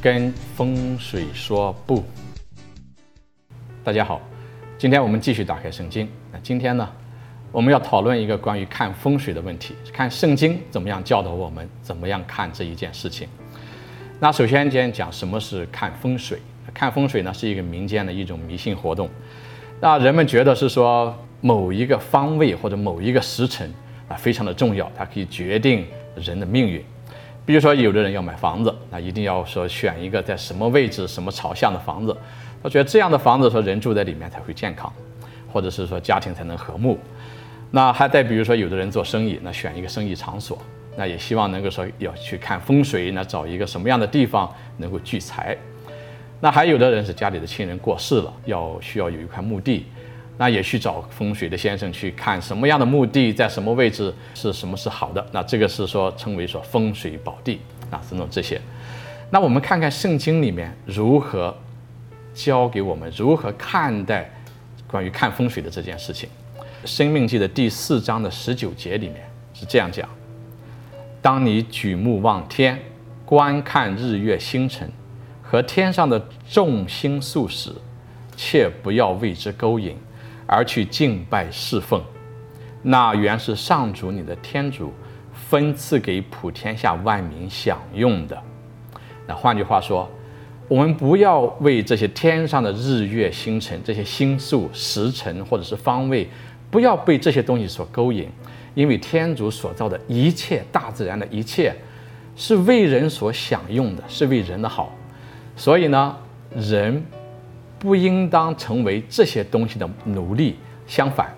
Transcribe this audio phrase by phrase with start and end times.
[0.00, 2.04] 跟风水说不。
[3.82, 4.20] 大家好，
[4.78, 6.08] 今天我们继续打开圣经。
[6.30, 6.88] 那今天呢，
[7.50, 13.26] 我们要讨论一个关于看风水的问题，看圣经怎么样教导我们怎么样看这一件事情。
[14.20, 16.38] 那首先先讲什么是看风水。
[16.72, 19.08] 看风水呢是一个民间的一种迷信活动。
[19.80, 23.72] 那人们觉得是说某一个方位或者某一个时辰
[24.06, 25.84] 啊非常的重要，它可以决定
[26.14, 26.84] 人的命运。
[27.48, 32.14] 比如说，有的人要买房子，那一定要说选一个在什么位置、什么朝向的房子。
[32.62, 34.92] 他觉得这样的房子说人住在里面才会健康，
[35.50, 36.98] 或者是说家庭才能和睦。
[37.70, 40.58] 那还再比如说，有的人做生意，那选一个生意场所，
[40.94, 45.56] 那也希望能够说要去看风水，那找一个什么样的地方能够聚财。
[46.40, 49.86] 那还有的人是家里的亲人过世了，要需要有一块墓地。
[50.38, 55.26] 那也去找风水的先生去看什么样的墓地在什么位置是什么是好的。
[55.32, 57.60] 那这个是说称为说风水宝地
[57.90, 58.60] 啊，等等这些。
[59.30, 61.54] 那我们看看圣经里面如何
[62.32, 64.30] 教给我们如何看待
[64.86, 66.28] 关于看风水的这件事情。
[66.84, 70.08] 生命记的第四章的十九节里面是这样讲：
[71.20, 72.78] 当你举目望天，
[73.26, 74.88] 观看日月星辰
[75.42, 77.72] 和天上的众星宿时，
[78.36, 79.96] 切不要为之勾引。
[80.50, 82.02] 而去敬拜侍奉，
[82.80, 84.94] 那原是上主你的天主
[85.30, 88.42] 分赐给普天下万民享用的。
[89.26, 90.08] 那换句话说，
[90.66, 96.26] 我们不要为这些天上的日月星辰、这些星宿、时辰或者是方位，
[96.70, 98.26] 不要被这些东西所勾引，
[98.74, 101.76] 因为天主所造的一切、大自然的一切，
[102.34, 104.96] 是为人所享用的，是为人的好。
[105.54, 106.16] 所以呢，
[106.56, 107.04] 人。
[107.78, 110.56] 不应当成为这些东西的奴隶。
[110.86, 111.32] 相反，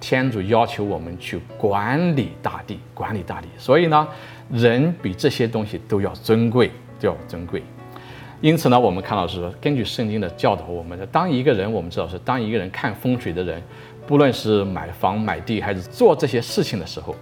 [0.00, 3.46] 天主要求我们去管理大地，管理大地。
[3.56, 4.08] 所以呢，
[4.50, 7.62] 人比这些东西都要尊贵，都要尊贵。
[8.40, 13.62] 因此呢，我们看到是说，根据圣经的教导，我们的当一个人，我们知道是当一个人看风水的人，
[14.06, 17.14] 不论是买房买地还是做这些事情的时候，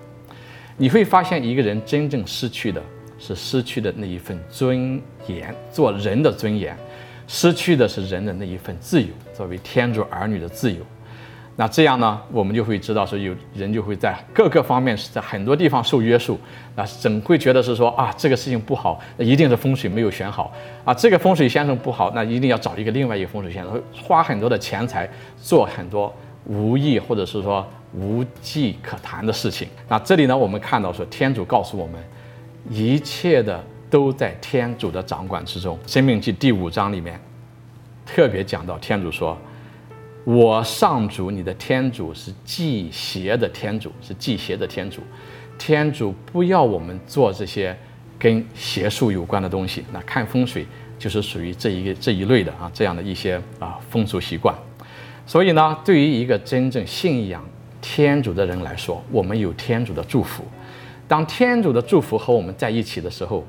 [0.76, 2.82] 你会发现一个人真正失去的
[3.18, 6.76] 是失去的那一份尊严，做人的尊严。
[7.26, 10.80] 失去的是人的那一份自由，作为天主儿女的自由。
[11.58, 16.38] 那这样呢，我们就会知道说，有人就会在各个方面是在很多地方受约束。
[16.74, 20.52] 那总会觉得是说啊，这个事情不好，那一定是风水没有选好
[20.84, 20.92] 啊。
[20.92, 29.66] 这个风水先生不好，那一定要找一个另外一个风水先生，花很多的钱财做很多无益或者是说无计可谈的事情。
[29.88, 31.98] 那这里呢，我们看到说，天主告诉我们，
[32.68, 33.64] 一切的。
[33.88, 35.78] 都在天主的掌管之中。
[35.86, 37.20] 生命记第五章里面
[38.04, 39.36] 特别讲到，天主说
[40.24, 45.00] ：“我上主你的天主是忌邪的天主，是忌邪的天主。
[45.58, 47.76] 天主不要我们做这些
[48.18, 49.84] 跟邪术有关的东西。
[49.92, 50.66] 那看风水
[50.98, 54.54] 就是属于这一个这一类的啊，这样的一些啊风俗习惯。
[55.26, 57.44] 所以呢，对于一个真正信仰
[57.80, 60.44] 天主的人来说，我们有天主的祝福。
[61.08, 63.44] 当天主的祝福和我们在一起的时候，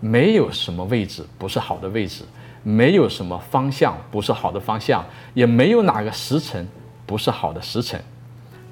[0.00, 2.24] 没有什么位置不是好的位置，
[2.62, 5.04] 没有什么方向不是好的方向，
[5.34, 6.66] 也没有哪个时辰
[7.06, 8.00] 不是好的时辰。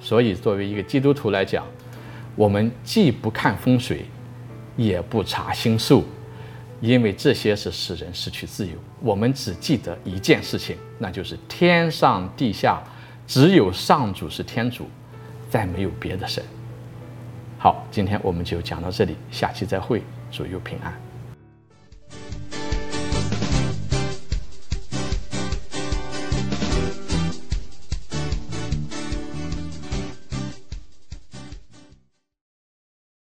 [0.00, 1.64] 所以，作为一个基督徒来讲，
[2.36, 4.04] 我们既不看风水，
[4.76, 6.04] 也不查星宿，
[6.80, 8.72] 因为这些是使人失去自由。
[9.00, 12.80] 我们只记得一件事情，那就是天上地下
[13.26, 14.88] 只有上主是天主，
[15.50, 16.44] 再没有别的神。
[17.58, 21.05] 好，今天我们就讲到这里，下期再会，祝佑平安。